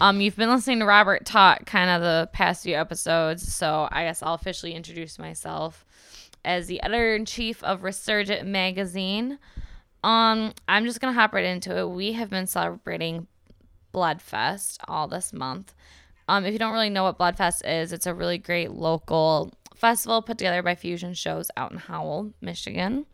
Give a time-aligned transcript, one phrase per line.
[0.00, 4.04] Um, you've been listening to Robert talk kind of the past few episodes, so I
[4.04, 5.84] guess I'll officially introduce myself
[6.44, 9.40] as the editor in chief of Resurgent Magazine.
[10.04, 11.90] Um, I'm just gonna hop right into it.
[11.90, 13.26] We have been celebrating
[13.92, 15.74] Bloodfest all this month.
[16.28, 20.22] Um, if you don't really know what Bloodfest is, it's a really great local festival
[20.22, 23.04] put together by Fusion Shows out in Howell, Michigan.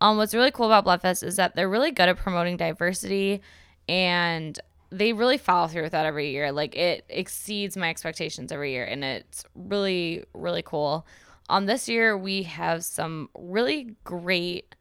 [0.00, 3.40] Um, what's really cool about Bloodfest is that they're really good at promoting diversity
[3.88, 4.60] and
[4.98, 6.52] they really follow through with that every year.
[6.52, 11.06] Like it exceeds my expectations every year and it's really, really cool.
[11.48, 14.74] Um, this year we have some really great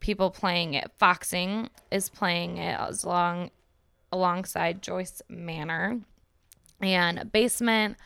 [0.00, 0.90] people playing it.
[0.98, 3.50] Foxing is playing it as long
[4.10, 6.00] alongside Joyce Manor
[6.80, 7.96] and Basement.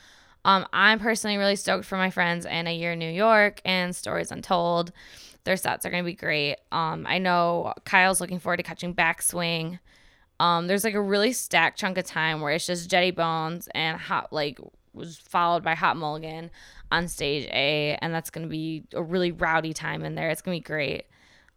[0.45, 3.95] Um, I'm personally really stoked for my friends and A Year in New York and
[3.97, 4.93] Stories Untold.
[5.45, 6.57] Their sets are going to be great.
[6.73, 9.79] Um, I know Kyle's looking forward to catching Backswing.
[10.41, 13.99] Um, there's like a really stacked chunk of time where it's just Jetty Bones and
[13.99, 14.59] Hot, like,
[14.93, 16.51] was followed by Hot Mulligan
[16.91, 20.31] on stage A, and that's going to be a really rowdy time in there.
[20.31, 21.07] It's going to be great.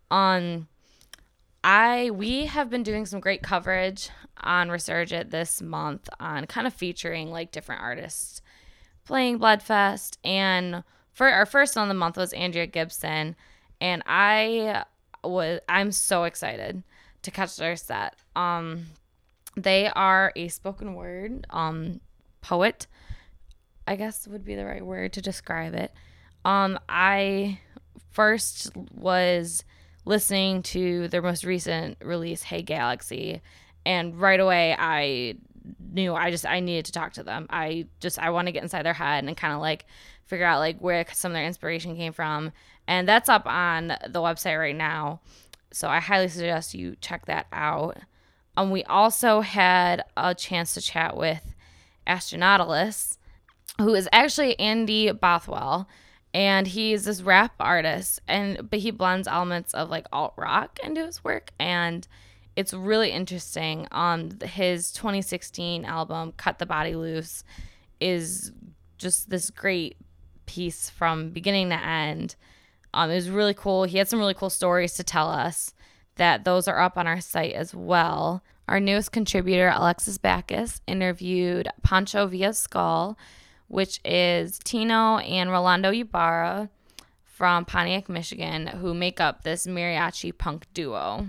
[0.09, 0.67] Um,
[1.64, 4.09] I we have been doing some great coverage
[4.42, 8.42] on Resurgent this month on kind of featuring like different artists
[9.05, 10.17] playing Bloodfest.
[10.23, 13.36] And for our first on the month was Andrea Gibson.
[13.81, 14.83] And I
[15.23, 16.83] was I'm so excited
[17.23, 18.15] to catch their set.
[18.35, 18.87] Um
[19.55, 21.99] they are a spoken word um
[22.41, 22.87] poet,
[23.87, 25.91] I guess would be the right word to describe it.
[26.45, 27.59] Um I
[28.11, 29.63] first was
[30.05, 33.41] listening to their most recent release, Hey Galaxy,
[33.85, 35.35] and right away I
[35.91, 37.47] knew I just I needed to talk to them.
[37.49, 39.85] I just I want to get inside their head and kind of like
[40.25, 42.52] figure out like where some of their inspiration came from.
[42.87, 45.21] And that's up on the website right now.
[45.71, 47.97] So I highly suggest you check that out.
[48.55, 51.53] Um, we also had a chance to chat with
[52.08, 53.17] Astronautilus,
[53.80, 55.87] who is actually Andy Bothwell,
[56.33, 61.05] and he's this rap artist, and but he blends elements of like alt rock into
[61.05, 62.08] his work, and
[62.55, 63.87] it's really interesting.
[63.92, 67.43] Um, his 2016 album "Cut the Body Loose"
[67.99, 68.52] is
[68.97, 69.97] just this great
[70.47, 72.36] piece from beginning to end.
[72.97, 73.83] Um, it was really cool.
[73.83, 75.73] He had some really cool stories to tell us.
[76.15, 78.43] That those are up on our site as well.
[78.67, 83.15] Our newest contributor, Alexis Backus, interviewed Pancho Villa's Skull,
[83.67, 86.69] which is Tino and Rolando Ybarra
[87.23, 91.27] from Pontiac, Michigan, who make up this mariachi punk duo.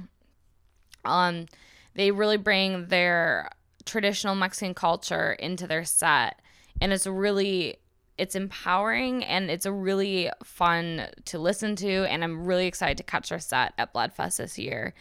[1.04, 1.46] Um,
[1.94, 3.50] they really bring their
[3.84, 6.40] traditional Mexican culture into their set,
[6.80, 7.76] and it's really
[8.18, 12.04] it's empowering and it's a really fun to listen to.
[12.10, 14.94] And I'm really excited to catch their set at Bloodfest this year.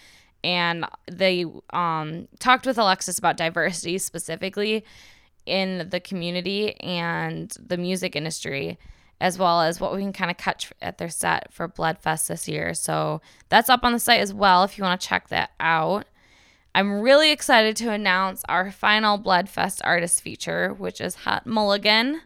[0.44, 4.86] And they um, talked with Alexis about diversity specifically
[5.46, 8.78] in the community and the music industry
[9.20, 12.48] as well as what we can kind of catch at their set for Bloodfest this
[12.48, 12.74] year.
[12.74, 16.06] So that's up on the site as well if you want to check that out.
[16.76, 22.22] I'm really excited to announce our final Bloodfest artist feature, which is Hot Mulligan.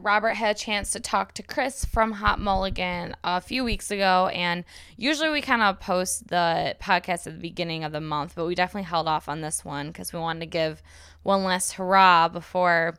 [0.00, 4.28] Robert had a chance to talk to Chris from Hot Mulligan a few weeks ago,
[4.32, 4.64] and
[4.96, 8.54] usually we kind of post the podcast at the beginning of the month, but we
[8.54, 10.82] definitely held off on this one because we wanted to give
[11.22, 12.98] one last hurrah before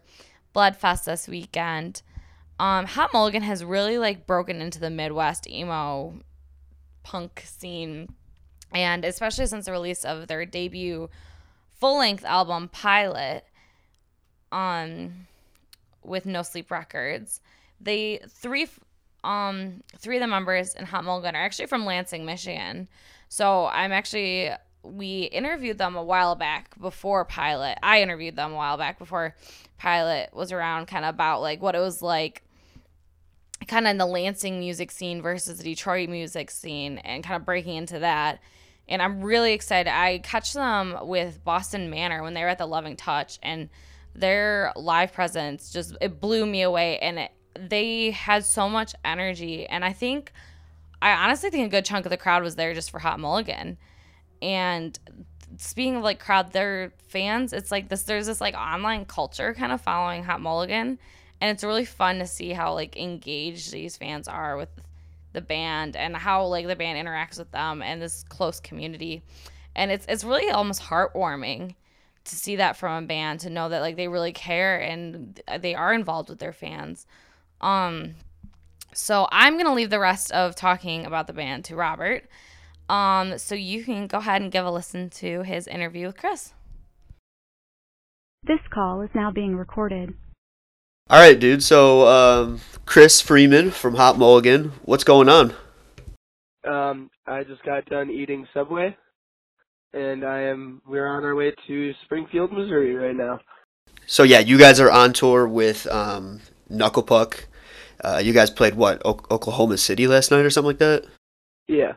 [0.55, 2.01] Bloodfest this weekend.
[2.59, 6.19] Um, Hot Mulligan has really like broken into the Midwest emo
[7.03, 8.13] punk scene,
[8.71, 11.09] and especially since the release of their debut
[11.79, 13.45] full length album Pilot,
[14.51, 15.27] um,
[16.03, 17.41] with No Sleep Records,
[17.79, 18.67] they three
[19.23, 22.87] um three of the members in Hot Mulligan are actually from Lansing, Michigan.
[23.27, 24.51] So I'm actually
[24.83, 27.77] we interviewed them a while back before Pilot.
[27.83, 29.35] I interviewed them a while back before
[29.77, 32.43] Pilot was around, kind of about like what it was like
[33.67, 37.45] kind of in the Lansing music scene versus the Detroit music scene and kind of
[37.45, 38.39] breaking into that.
[38.87, 39.93] And I'm really excited.
[39.93, 43.69] I catch them with Boston Manor when they were at the Loving Touch and
[44.15, 49.65] their live presence just it blew me away and it, they had so much energy
[49.67, 50.31] and I think
[51.01, 53.77] I honestly think a good chunk of the crowd was there just for Hot Mulligan.
[54.41, 54.99] And
[55.57, 59.71] speaking of like crowd, their fans, it's like this there's this like online culture kind
[59.71, 60.99] of following Hot Mulligan
[61.41, 64.69] and it's really fun to see how like engaged these fans are with
[65.33, 69.21] the band and how like the band interacts with them and this close community
[69.75, 71.75] and it's it's really almost heartwarming
[72.29, 75.75] to see that from a band to know that like they really care and they
[75.75, 77.05] are involved with their fans
[77.61, 78.15] um
[78.93, 82.23] so i'm gonna leave the rest of talking about the band to robert
[82.89, 86.53] um so you can go ahead and give a listen to his interview with chris
[88.43, 90.13] This call is now being recorded.
[91.09, 91.63] All right, dude.
[91.63, 95.53] So, um, Chris Freeman from Hot Mulligan, what's going on?
[96.63, 98.95] Um, I just got done eating Subway,
[99.93, 100.81] and I am.
[100.87, 103.39] We're on our way to Springfield, Missouri, right now.
[104.05, 107.47] So yeah, you guys are on tour with um, Knuckle Puck.
[108.03, 111.05] Uh, you guys played what o- Oklahoma City last night or something like that.
[111.67, 111.93] Yeah.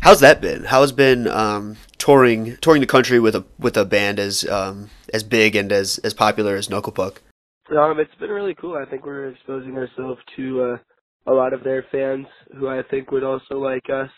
[0.00, 0.64] How's that been?
[0.64, 5.22] How's been um, touring touring the country with a with a band as um, as
[5.22, 7.22] big and as as popular as Knuckle Puck?
[7.70, 8.76] Um, it's been really cool.
[8.76, 12.26] I think we're exposing ourselves to uh, a lot of their fans
[12.58, 14.10] who I think would also like us.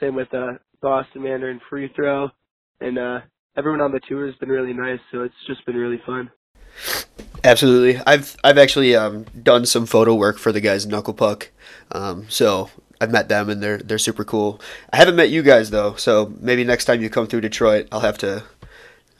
[0.00, 0.52] Same with uh,
[0.84, 2.28] Boston Manor and Free Throw,
[2.80, 3.20] and uh,
[3.56, 5.00] everyone on the tour has been really nice.
[5.10, 6.30] So it's just been really fun.
[7.42, 8.00] Absolutely.
[8.06, 11.50] I've I've actually um, done some photo work for the guys in Knuckle Puck.
[11.90, 12.70] Um, so
[13.00, 14.60] I've met them and they're they're super cool.
[14.92, 18.00] I haven't met you guys though, so maybe next time you come through Detroit, I'll
[18.00, 18.44] have to.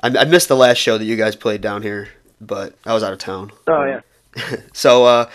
[0.03, 2.09] I, I missed the last show that you guys played down here,
[2.43, 3.53] but I was out of town.
[3.67, 4.61] Oh yeah.
[4.75, 5.31] so uh,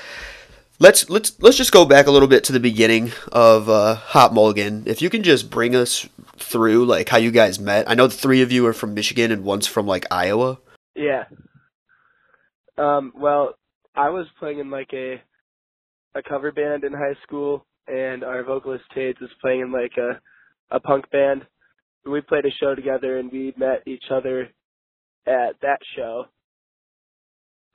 [0.80, 4.34] let's let's let's just go back a little bit to the beginning of uh, Hot
[4.34, 4.84] Mulligan.
[4.86, 7.90] If you can just bring us through like how you guys met.
[7.90, 10.60] I know the three of you are from Michigan and one's from like Iowa.
[10.96, 11.26] Yeah.
[12.78, 13.56] Um, well,
[13.96, 15.22] I was playing in like a
[16.16, 20.20] a cover band in high school, and our vocalist Tate was playing in like a
[20.76, 21.46] a punk band.
[22.06, 24.50] We played a show together, and we met each other
[25.28, 26.26] at that show.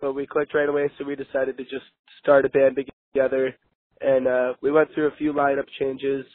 [0.01, 1.85] But we clicked right away, so we decided to just
[2.21, 2.79] start a band.
[3.15, 6.27] And uh, we went through a few lineup changes,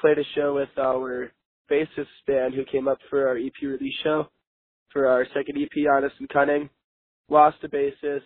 [0.00, 1.32] played a show with our
[1.70, 4.28] bassist band who came up for our EP release show
[4.92, 6.68] for our second EP, Honest and Cunning
[7.28, 8.22] lost a bassist,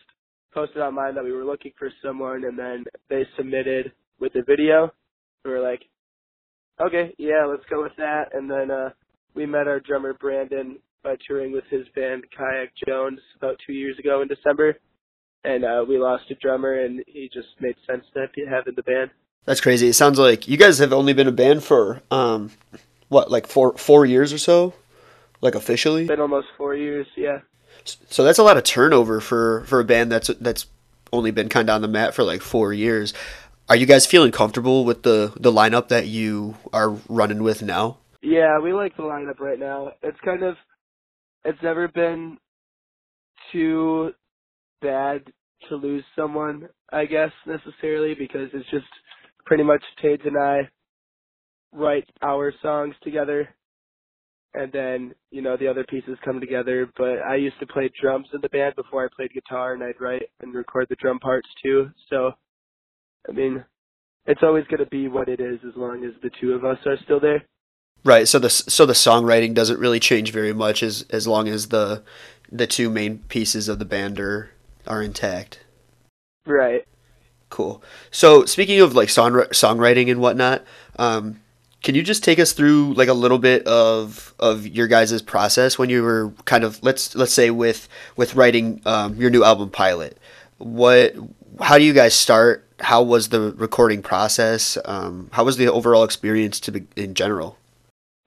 [0.54, 4.92] posted online that we were looking for someone, and then they submitted with a video.
[5.44, 5.82] We were like,
[6.80, 8.26] okay, yeah, let's go with that.
[8.32, 8.90] And then uh,
[9.34, 13.98] we met our drummer Brandon by touring with his band Kayak Jones about two years
[13.98, 14.76] ago in December.
[15.44, 18.82] And uh, we lost a drummer, and he just made sense to have in the
[18.82, 19.10] band.
[19.44, 19.88] That's crazy.
[19.88, 22.52] It sounds like you guys have only been a band for um,
[23.08, 24.74] what, like four four years or so,
[25.40, 26.06] like officially.
[26.06, 27.40] Been almost four years, yeah.
[27.84, 30.66] So that's a lot of turnover for for a band that's that's
[31.12, 33.12] only been kind of on the mat for like four years.
[33.68, 37.98] Are you guys feeling comfortable with the the lineup that you are running with now?
[38.22, 39.92] Yeah, we like the lineup right now.
[40.02, 40.56] It's kind of
[41.44, 42.38] it's never been
[43.50, 44.12] too
[44.82, 45.22] bad
[45.68, 48.84] to lose someone, I guess necessarily because it's just
[49.46, 50.68] pretty much Tate and I
[51.72, 53.48] write our songs together
[54.54, 56.88] and then you know the other pieces come together.
[56.96, 60.00] But I used to play drums in the band before I played guitar, and I'd
[60.00, 61.90] write and record the drum parts too.
[62.10, 62.32] So,
[63.28, 63.64] I mean,
[64.26, 66.78] it's always going to be what it is as long as the two of us
[66.86, 67.44] are still there.
[68.04, 68.26] Right.
[68.26, 72.02] So the so the songwriting doesn't really change very much as as long as the
[72.50, 74.50] the two main pieces of the band are
[74.86, 75.60] are intact.
[76.46, 76.86] Right.
[77.50, 77.82] Cool.
[78.10, 80.64] So speaking of like song songwriting and whatnot,
[80.98, 81.40] um,
[81.82, 85.78] can you just take us through like a little bit of of your guys' process
[85.78, 89.70] when you were kind of let's let's say with with writing um, your new album
[89.70, 90.16] pilot?
[90.58, 91.14] What
[91.60, 92.66] how do you guys start?
[92.80, 94.78] How was the recording process?
[94.84, 97.58] Um, how was the overall experience to be, in general?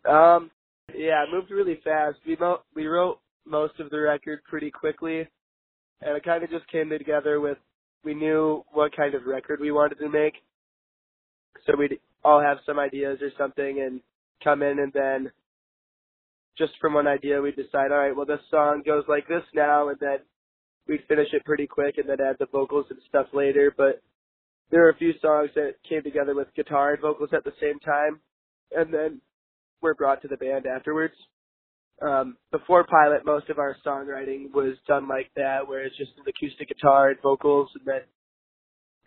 [0.08, 0.52] Um,
[0.94, 2.18] yeah, it moved really fast.
[2.26, 5.28] We mo- we wrote most of the record pretty quickly,
[6.02, 7.58] and it kind of just came together with
[8.04, 10.36] we knew what kind of record we wanted to make,
[11.66, 14.02] so we'd all have some ideas or something and
[14.44, 15.32] come in and then
[16.58, 19.90] just from one idea we'd decide, all right, well this song goes like this now
[19.90, 20.18] and then
[20.88, 23.74] we'd finish it pretty quick and then add the vocals and stuff later.
[23.76, 24.02] But
[24.72, 27.80] there are a few songs that came together with guitar and vocals at the same
[27.80, 28.20] time
[28.76, 29.22] and then
[29.82, 31.14] were brought to the band afterwards.
[32.02, 36.24] Um, before Pilot, most of our songwriting was done like that, where it's just an
[36.28, 38.02] acoustic guitar and vocals, and then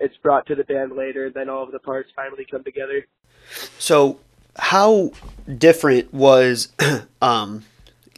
[0.00, 3.06] it's brought to the band later, and then all of the parts finally come together.
[3.78, 4.20] So,
[4.56, 5.12] how
[5.58, 6.68] different was,
[7.22, 7.64] um,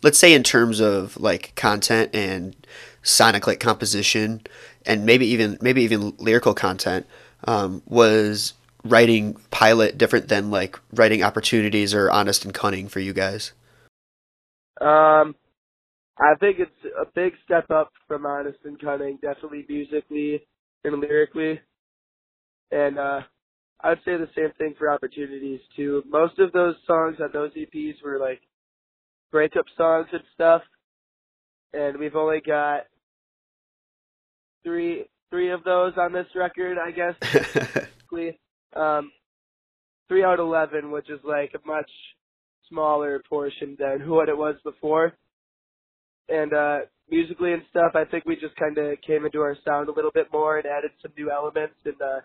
[0.03, 2.55] let's say, in terms of like content and
[3.03, 4.43] sonic like composition,
[4.87, 7.07] and maybe even maybe even lyrical content,
[7.45, 13.13] um, was writing pilot different than like writing opportunities or honest and cunning for you
[13.13, 13.53] guys?
[14.81, 15.35] Um,
[16.19, 20.47] I think it's a big step up from honest and cunning, definitely musically
[20.85, 21.61] and lyrically.
[22.71, 23.21] And uh,
[23.83, 26.03] I'd say the same thing for opportunities too.
[26.09, 28.41] Most of those songs on those EPs were like
[29.33, 30.63] breakup songs and stuff,
[31.73, 32.83] and we've only got
[34.63, 37.15] three three of those on this record, I guess.
[38.77, 39.11] um,
[40.09, 41.91] three out of eleven, which is like a much
[42.71, 45.13] smaller portion than what it was before.
[46.29, 46.79] and uh,
[47.11, 50.13] musically and stuff, I think we just kind of came into our sound a little
[50.13, 52.21] bit more and added some new elements and uh,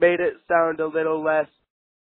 [0.00, 1.48] made it sound a little less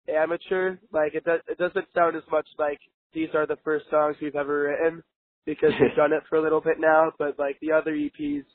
[0.08, 0.78] amateur.
[0.92, 2.80] Like it does, it doesn't sound as much like
[3.14, 5.04] these are the first songs we've ever written
[5.46, 7.12] because we've done it for a little bit now.
[7.18, 8.46] But like the other EPs,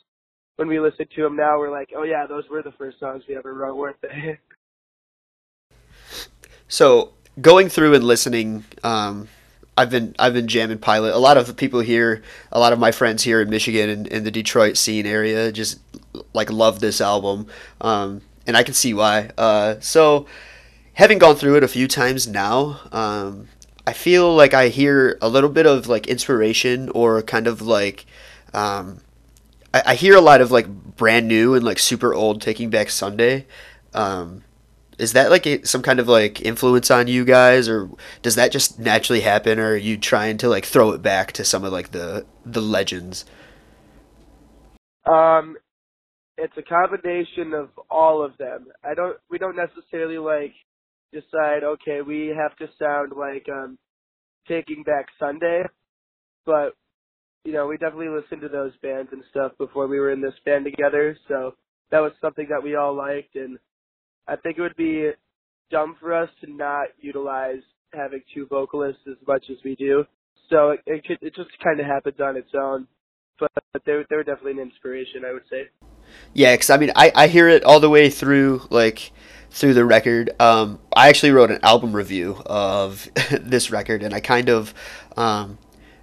[0.56, 3.22] when we listen to them now, we're like, oh yeah, those were the first songs
[3.28, 4.38] we ever wrote, weren't they?
[6.68, 9.28] so going through and listening, um,
[9.76, 11.14] I've been I've been jamming Pilot.
[11.14, 14.06] A lot of the people here, a lot of my friends here in Michigan and
[14.06, 15.80] in the Detroit scene area, just
[16.32, 17.46] like love this album,
[17.80, 19.30] um, and I can see why.
[19.36, 20.26] Uh, so,
[20.94, 23.48] having gone through it a few times now, um,
[23.86, 28.06] I feel like I hear a little bit of like inspiration or kind of like.
[28.54, 29.00] Um,
[29.74, 30.66] I, I hear a lot of like
[30.96, 33.44] brand new and like super old Taking Back Sunday.
[33.92, 34.42] Um,
[34.98, 37.90] is that like a, some kind of like influence on you guys or
[38.22, 41.44] does that just naturally happen or are you trying to like throw it back to
[41.44, 43.24] some of like the the legends?
[45.04, 45.56] Um
[46.38, 48.66] it's a combination of all of them.
[48.84, 50.52] I don't we don't necessarily like
[51.12, 53.78] decide okay we have to sound like um
[54.48, 55.62] taking back sunday
[56.44, 56.74] but
[57.44, 60.34] you know we definitely listened to those bands and stuff before we were in this
[60.44, 61.54] band together so
[61.90, 63.58] that was something that we all liked and
[64.28, 65.11] I think it would be
[65.71, 70.04] dumb for us to not utilize having two vocalists as much as we do.
[70.50, 72.87] So it, it could it just kind of happens on its own.
[73.38, 73.50] But
[73.85, 75.68] they they were definitely an inspiration, I would say.
[76.33, 79.12] Yeah, because I mean, I I hear it all the way through like
[79.50, 80.30] through the record.
[80.40, 83.09] Um, I actually wrote an album review of
[83.40, 84.73] this record, and I kind of
[85.16, 85.59] um,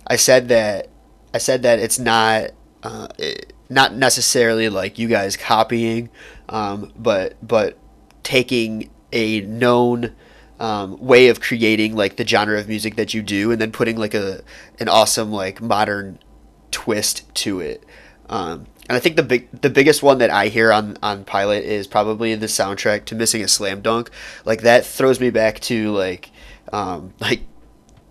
[0.08, 0.90] I said that
[1.34, 2.52] I said that it's not
[2.84, 6.10] uh, it, not necessarily like you guys copying,
[6.50, 7.78] um, but but
[8.24, 10.16] taking a known
[10.60, 13.98] um, way of creating like the genre of music that you do and then putting
[13.98, 14.42] like a
[14.80, 16.20] an awesome like modern
[16.72, 17.86] twist to it.
[18.30, 21.64] Um, and I think the big the biggest one that I hear on on Pilot
[21.64, 24.10] is probably the soundtrack to Missing a Slam Dunk.
[24.46, 26.32] Like that throws me back to like
[26.72, 27.42] um, like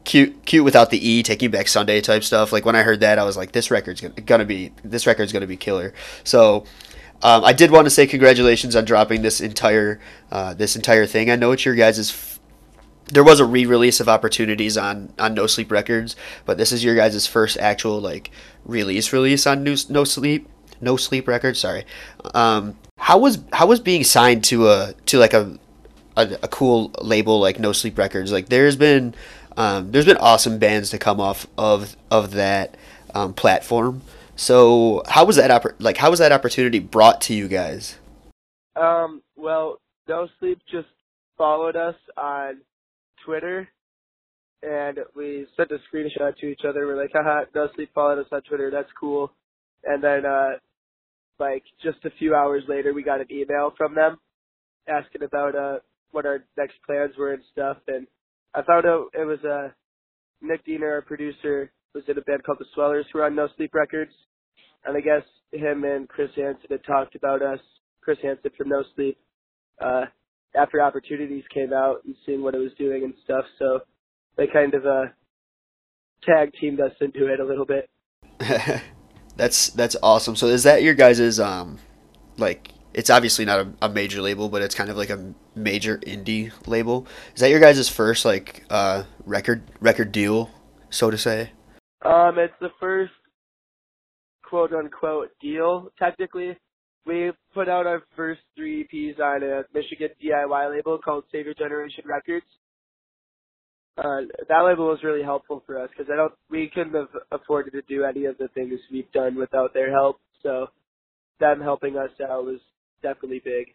[0.05, 2.53] cute cute without the e taking back sunday type stuff.
[2.53, 5.33] Like when i heard that i was like this record's gonna, gonna be this record's
[5.33, 5.95] gonna be killer.
[6.25, 6.65] So
[7.23, 10.01] um, I did want to say congratulations on dropping this entire
[10.31, 11.31] uh, this entire thing.
[11.31, 12.41] I know it's your guys' f-
[13.07, 16.97] there was a re-release of opportunities on on No Sleep Records, but this is your
[16.97, 18.31] guys' first actual like
[18.65, 20.49] release release on New, No Sleep
[20.81, 21.59] No Sleep Records.
[21.59, 21.85] Sorry.
[22.35, 25.59] Um, how was how was being signed to a to like a
[26.17, 28.33] a, a cool label like No Sleep Records?
[28.33, 29.15] Like there's been
[29.57, 32.77] um, there's been awesome bands to come off of of that
[33.15, 34.03] um, platform.
[34.43, 38.01] So how was that oppor- like how was that opportunity brought to you guys?
[38.75, 40.89] Um, well, No Sleep just
[41.39, 42.59] followed us on
[43.25, 43.69] Twitter
[44.61, 46.89] and we sent a screenshot to each other.
[46.89, 49.31] We're like, haha, No Sleep followed us on Twitter, that's cool.
[49.85, 50.59] And then uh
[51.39, 54.19] like just a few hours later we got an email from them
[54.89, 55.79] asking about uh
[56.11, 58.09] what our next plans were and stuff and
[58.55, 59.69] I found out it was uh
[60.41, 63.47] Nick Diener, our producer, was in a band called the Swellers who were on No
[63.57, 64.11] Sleep Records.
[64.85, 65.23] And I guess
[65.53, 67.61] him and Chris Hansen had talked about us,
[68.01, 69.19] Chris Hansen from No Sleep,
[69.81, 70.07] uh,
[70.57, 73.45] after Opportunities came out and seeing what it was doing and stuff.
[73.59, 73.81] So
[74.37, 75.05] they kind of uh,
[76.25, 77.89] tag teamed us into it a little bit.
[79.37, 80.37] that's that's awesome.
[80.37, 81.79] So is that your guys's um
[82.39, 85.97] like it's obviously not a, a, major label, but it's kind of like a major
[85.99, 87.07] indie label.
[87.35, 90.51] Is that your guys' first like uh record record deal,
[90.91, 91.53] so to say?
[92.05, 93.13] Um, it's the first
[94.53, 95.89] quote unquote deal.
[95.99, 96.55] Technically,
[97.07, 102.05] we put out our first three EPs on a Michigan DIY label called Savior Generation
[102.07, 102.45] Records.
[103.97, 107.71] Uh, that label was really helpful for us because I don't, we couldn't have afforded
[107.73, 110.21] to do any of the things we've done without their help.
[110.43, 110.67] So
[111.41, 112.61] them helping us out was
[113.03, 113.69] definitely big.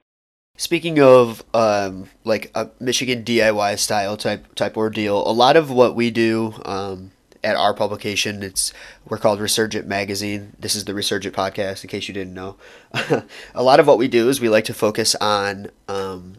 [0.57, 5.95] Speaking of um, like a Michigan DIY style type type ordeal, a lot of what
[5.95, 7.11] we do um,
[7.43, 8.43] at our publication.
[8.43, 8.73] It's
[9.07, 10.53] we're called Resurgent Magazine.
[10.59, 12.57] This is the Resurgent podcast, in case you didn't know.
[13.55, 16.35] a lot of what we do is we like to focus on um,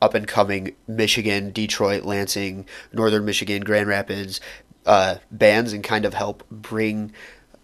[0.00, 4.40] up and coming Michigan, Detroit, Lansing, Northern Michigan, Grand Rapids
[4.86, 7.12] uh, bands, and kind of help bring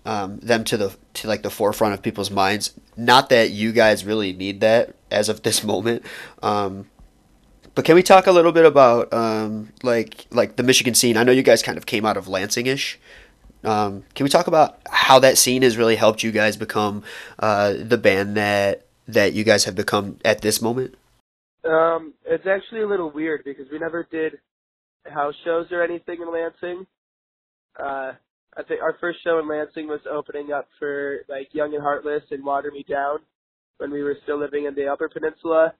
[0.05, 2.73] um, them to the to like the forefront of people's minds.
[2.97, 6.05] Not that you guys really need that as of this moment.
[6.43, 6.88] Um,
[7.76, 11.18] but can we talk a little bit about um, like like the Michigan scene?
[11.18, 12.99] I know you guys kind of came out of Lansing-ish.
[13.64, 17.04] Um, can we talk about how that scene has really helped you guys become
[17.38, 20.95] uh, the band that that you guys have become at this moment?
[21.64, 24.38] Um, it's actually a little weird because we never did
[25.04, 26.87] house shows or anything in Lansing.
[27.78, 28.12] Uh,
[28.56, 32.23] I think our first show in Lansing was opening up for like Young and Heartless
[32.30, 33.18] and Water Me Down
[33.76, 35.75] when we were still living in the Upper Peninsula.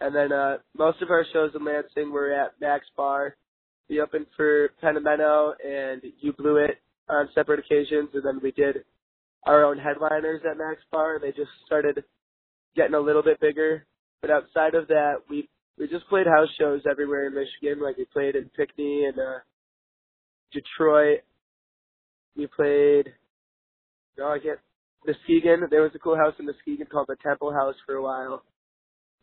[0.00, 3.36] And then uh most of our shows in Lansing were at Mac's Bar.
[3.88, 8.84] We opened for Pentimento and You Blew It on separate occasions and then we did
[9.44, 12.02] our own headliners at Mac's Bar and they just started
[12.74, 13.86] getting a little bit bigger.
[14.20, 15.48] But outside of that we
[15.78, 17.82] we just played house shows everywhere in Michigan.
[17.82, 19.38] Like we played in Pinckney and uh
[20.52, 21.20] Detroit.
[22.36, 23.14] We played
[24.18, 24.58] no I get
[25.06, 25.68] Muskegon.
[25.70, 28.42] There was a cool house in Muskegon called the Temple House for a while.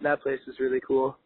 [0.03, 1.17] That place is really cool.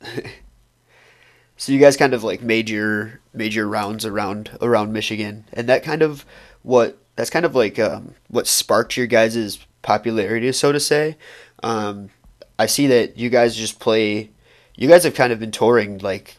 [1.56, 5.68] so you guys kind of like made your made your rounds around around Michigan, and
[5.68, 6.24] that kind of
[6.62, 11.16] what that's kind of like um, what sparked your guys' popularity, so to say.
[11.64, 12.10] Um,
[12.58, 14.30] I see that you guys just play.
[14.76, 16.36] You guys have kind of been touring like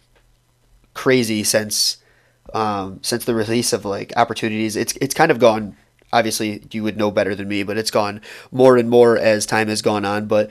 [0.93, 1.97] crazy since
[2.53, 4.77] um, since the release of like opportunities.
[4.77, 5.75] It's it's kind of gone
[6.13, 8.21] obviously you would know better than me, but it's gone
[8.51, 10.27] more and more as time has gone on.
[10.27, 10.49] But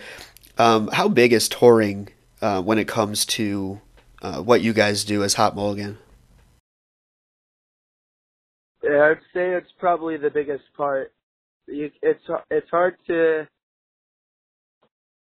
[0.58, 2.08] um, how big is touring
[2.40, 3.80] uh, when it comes to
[4.20, 5.98] uh, what you guys do as Hot Mulligan?
[8.82, 11.12] Yeah, I'd say it's probably the biggest part.
[11.66, 13.46] You, it's it's hard to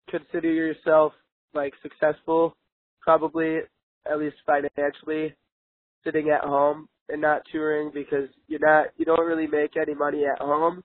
[0.08, 1.12] consider yourself
[1.54, 2.56] like successful,
[3.00, 3.58] probably
[4.10, 5.34] at least financially,
[6.04, 10.24] sitting at home and not touring because you're not you don't really make any money
[10.24, 10.82] at home.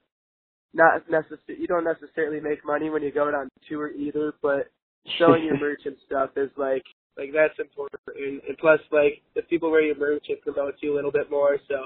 [0.73, 4.71] Not necessarily you don't necessarily make money when you go out on tour either, but
[5.19, 6.83] selling your merch and stuff is like
[7.17, 8.01] like that's important.
[8.17, 11.29] And, and plus, like if people wear your merch, it promotes you a little bit
[11.29, 11.57] more.
[11.67, 11.85] So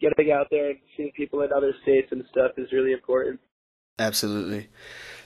[0.00, 3.40] getting out there and seeing people in other states and stuff is really important.
[3.98, 4.68] Absolutely.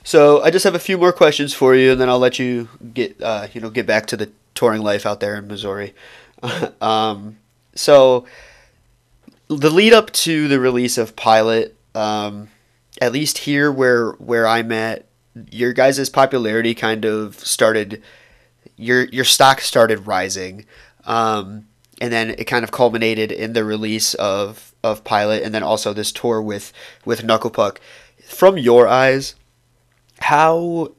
[0.04, 2.69] So I just have a few more questions for you, and then I'll let you
[2.95, 5.95] get uh, you know get back to the touring life out there in Missouri.
[6.80, 7.39] um,
[7.75, 8.25] so
[9.49, 12.49] the lead up to the release of Pilot, um,
[13.00, 15.06] at least here where where I'm at,
[15.50, 18.02] your guys' popularity kind of started.
[18.76, 20.67] Your your stock started rising,
[21.04, 21.67] um,
[22.00, 25.93] and then it kind of culminated in the release of of Pilot, and then also
[25.93, 26.73] this tour with
[27.04, 27.80] with Knuckle Puck.
[28.26, 29.34] From your eyes,
[30.21, 30.93] how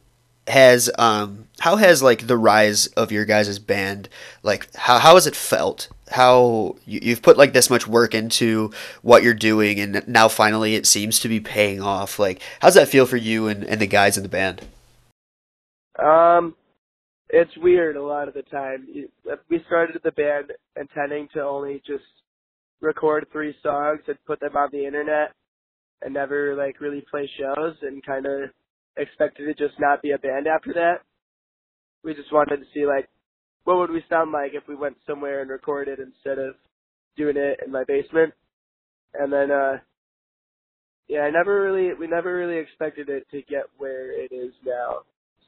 [0.48, 4.10] has um how has like the rise of your guys' band
[4.42, 8.72] like how how has it felt how you, you've put like this much work into
[9.02, 12.20] what you're doing and now finally it seems to be paying off.
[12.20, 14.62] Like how's that feel for you and, and the guys in the band?
[16.02, 16.56] Um
[17.30, 18.88] it's weird a lot of the time.
[19.50, 22.04] We started the band intending to only just
[22.82, 25.32] record three songs and put them on the internet
[26.02, 28.50] and never like really play shows and kind of
[28.98, 31.02] expected to just not be a band after that.
[32.04, 33.08] We just wanted to see like
[33.64, 36.56] what would we sound like if we went somewhere and recorded instead of
[37.16, 38.34] doing it in my basement?
[39.14, 39.78] And then, uh,
[41.08, 45.00] yeah, I never really, we never really expected it to get where it is now.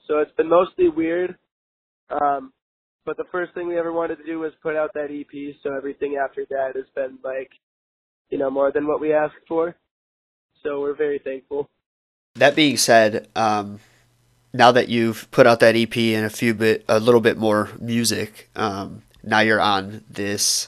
[0.08, 1.38] So it's been mostly weird.
[2.10, 2.52] Um,
[3.06, 5.56] but the first thing we ever wanted to do was put out that EP.
[5.64, 7.50] So everything after that has been like,
[8.30, 9.76] you know, more than what we asked for.
[10.64, 11.70] So we're very thankful.
[12.36, 13.80] That being said, um,
[14.54, 17.70] now that you've put out that EP and a few bit, a little bit more
[17.80, 20.68] music, um, now you're on this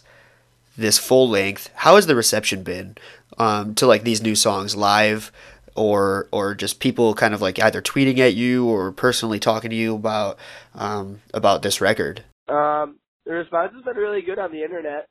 [0.78, 1.70] this full length.
[1.76, 2.98] How has the reception been
[3.38, 5.32] um, to like these new songs live,
[5.76, 9.76] or or just people kind of like either tweeting at you or personally talking to
[9.76, 10.38] you about
[10.74, 12.24] um, about this record?
[12.48, 15.08] Um, the response has been really good on the internet.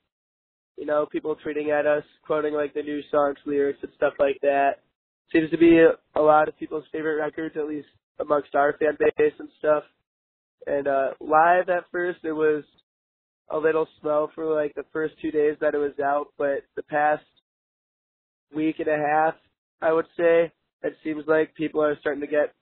[0.77, 4.39] You know, people tweeting at us, quoting like the new songs lyrics and stuff like
[4.43, 4.81] that.
[5.33, 7.87] Seems to be a, a lot of people's favorite records, at least
[8.21, 9.85] amongst our fan base and stuff.
[10.67, 12.65] And uh live at first it was
[13.51, 16.83] a little slow for like the first two days that it was out, but the
[16.85, 17.25] past
[18.55, 19.35] week and a half,
[19.83, 22.55] I would say, it seems like people are starting to get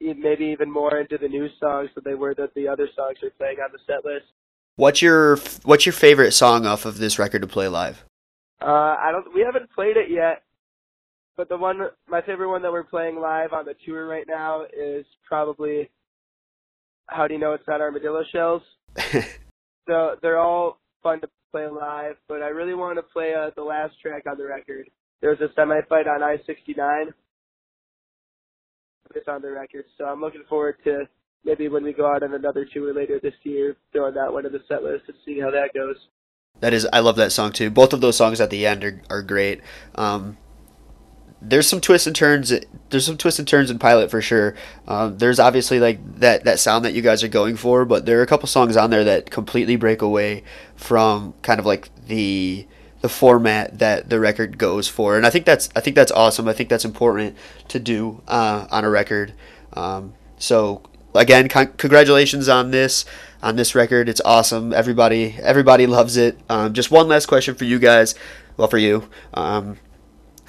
[0.00, 3.30] maybe even more into the new songs than they were that the other songs are
[3.30, 4.26] playing on the set list.
[4.76, 8.04] What's your What's your favorite song off of this record to play live?
[8.60, 9.34] Uh, I don't.
[9.34, 10.42] We haven't played it yet.
[11.38, 14.64] But the one, my favorite one that we're playing live on the tour right now
[14.76, 15.88] is probably
[17.06, 18.60] How Do You Know It's Not Armadillo Shells.
[19.86, 23.62] so they're all fun to play live, but I really want to play uh, the
[23.62, 24.90] last track on the record.
[25.20, 27.14] There's a semi fight on I 69.
[29.14, 31.04] It's on the record, so I'm looking forward to
[31.44, 34.50] maybe when we go out on another tour later this year, throwing that one in
[34.50, 35.96] the set list and seeing how that goes.
[36.58, 37.70] That is, I love that song too.
[37.70, 39.60] Both of those songs at the end are, are great.
[39.94, 40.36] Um,
[41.40, 42.52] there's some twists and turns.
[42.90, 44.54] There's some twists and turns in Pilot for sure.
[44.86, 48.18] Um, there's obviously like that that sound that you guys are going for, but there
[48.18, 50.42] are a couple songs on there that completely break away
[50.76, 52.66] from kind of like the
[53.00, 56.48] the format that the record goes for, and I think that's I think that's awesome.
[56.48, 57.36] I think that's important
[57.68, 59.32] to do uh, on a record.
[59.74, 60.82] Um, so
[61.14, 63.04] again, con- congratulations on this
[63.42, 64.08] on this record.
[64.08, 64.72] It's awesome.
[64.72, 66.38] Everybody everybody loves it.
[66.48, 68.16] Um, just one last question for you guys.
[68.56, 69.08] Well, for you.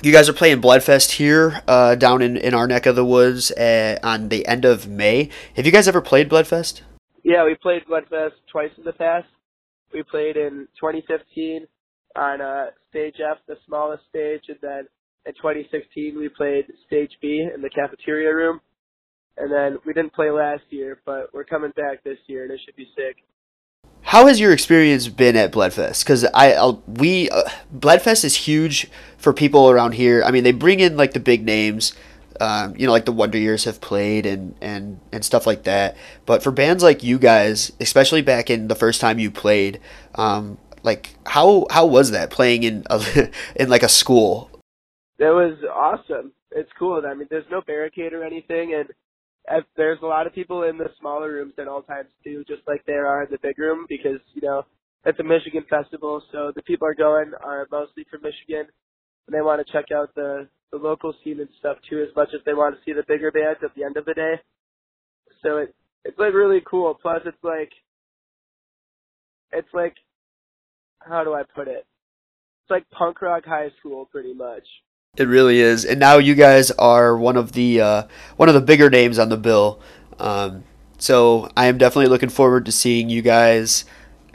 [0.01, 3.51] You guys are playing Bloodfest here uh, down in, in our neck of the woods
[3.51, 5.29] at, on the end of May.
[5.57, 6.83] Have you guys ever played Bloodfest?
[7.21, 9.27] Yeah, we played Bloodfest twice in the past.
[9.93, 11.67] We played in 2015
[12.15, 14.87] on uh, Stage F, the smallest stage, and then
[15.25, 18.61] in 2016 we played Stage B in the cafeteria room.
[19.35, 22.61] And then we didn't play last year, but we're coming back this year, and it
[22.65, 23.17] should be sick.
[24.09, 26.03] How has your experience been at Bloodfest?
[26.03, 30.23] Because I I'll, we uh, Bloodfest is huge for people around here.
[30.25, 31.93] I mean, they bring in like the big names,
[32.41, 35.95] um, you know, like the Wonder Years have played and and and stuff like that.
[36.25, 39.79] But for bands like you guys, especially back in the first time you played,
[40.15, 44.49] um, like how how was that playing in a, in like a school?
[45.19, 46.31] That was awesome.
[46.49, 46.99] It's cool.
[47.05, 48.89] I mean, there's no barricade or anything, and
[49.75, 52.85] there's a lot of people in the smaller rooms at all times too, just like
[52.85, 54.63] there are in the big room, because you know
[55.05, 58.65] it's a Michigan festival, so the people are going are mostly from Michigan,
[59.27, 62.29] and they want to check out the the local scene and stuff too, as much
[62.33, 64.35] as they want to see the bigger bands at the end of the day.
[65.43, 66.97] So it it's like really cool.
[67.01, 67.71] Plus, it's like
[69.51, 69.95] it's like
[70.99, 71.85] how do I put it?
[72.63, 74.63] It's like punk rock high school, pretty much.
[75.19, 78.03] It really is, and now you guys are one of the uh,
[78.37, 79.81] one of the bigger names on the bill.
[80.17, 80.63] Um,
[80.97, 83.83] so I am definitely looking forward to seeing you guys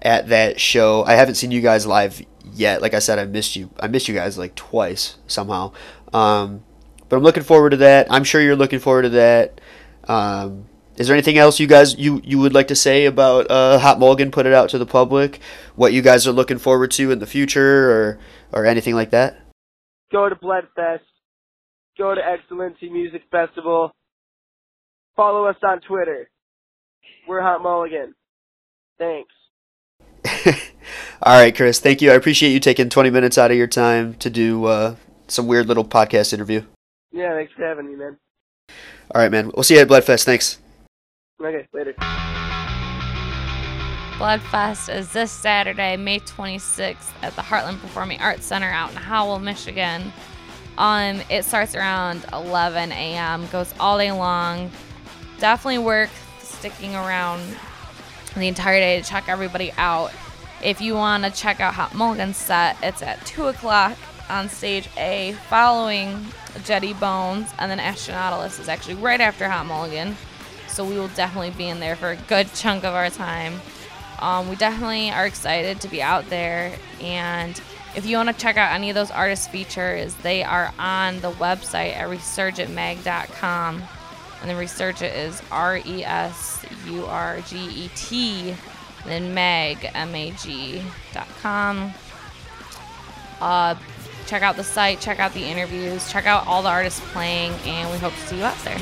[0.03, 1.03] at that show.
[1.05, 2.21] I haven't seen you guys live
[2.53, 2.83] yet.
[2.83, 3.71] Like I said, I missed you.
[3.81, 5.73] I missed you guys like twice somehow.
[6.13, 6.63] Um,
[7.09, 8.07] but I'm looking forward to that.
[8.11, 9.63] I'm sure you're looking forward to that.
[10.07, 10.67] Um,
[10.97, 13.99] is there anything else you guys you, you would like to say about uh, Hot
[13.99, 14.31] Mulligan?
[14.31, 15.41] Put it out to the public.
[15.77, 18.19] What you guys are looking forward to in the future, or
[18.53, 19.44] or anything like that?
[20.15, 21.01] Go to Bloodfest.
[21.99, 23.91] Go to Excellency Music Festival.
[25.17, 26.31] Follow us on Twitter.
[27.27, 28.15] We're Hot Mulligan.
[28.97, 29.33] Thanks.
[31.23, 31.81] All right, Chris.
[31.81, 32.13] Thank you.
[32.13, 34.95] I appreciate you taking 20 minutes out of your time to do uh,
[35.27, 36.63] some weird little podcast interview.
[37.11, 38.17] Yeah, thanks for having me, man.
[39.13, 39.51] All right, man.
[39.53, 40.23] We'll see you at Bloodfest.
[40.23, 40.59] Thanks.
[41.43, 41.95] Okay, later.
[44.19, 49.41] Bloodfest is this Saturday, May 26th, at the Heartland Performing Arts Center out in Howell,
[49.41, 50.13] Michigan.
[50.79, 54.71] Um, it starts around 11 a.m., goes all day long.
[55.41, 57.43] Definitely worth sticking around
[58.37, 60.13] the entire day to check everybody out.
[60.63, 63.99] If you want to check out Hot Mulligan's set, it's at 2 o'clock
[64.31, 66.25] on stage A, following
[66.63, 70.17] Jetty Bones, and then Astronautilus is actually right after Hot Mulligan.
[70.69, 73.61] So we will definitely be in there for a good chunk of our time.
[74.25, 76.75] Um, we definitely are excited to be out there.
[77.03, 77.61] And
[77.95, 81.33] if you want to check out any of those artist features, they are on the
[81.33, 83.83] website at resurgentmag.com.
[84.41, 88.55] And the Resurgent is R E S U R G E T,
[89.05, 90.83] then mag, M A G
[91.13, 91.93] dot com.
[93.43, 93.75] Uh,
[94.27, 97.91] check out the site, check out the interviews, check out all the artists playing, and
[97.91, 98.79] we hope to see you out there.